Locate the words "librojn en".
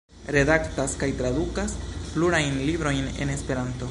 2.71-3.37